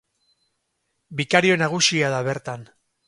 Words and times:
Bikario 1.21 1.59
nagusia 1.63 2.11
da 2.15 2.23
bertan. 2.29 2.69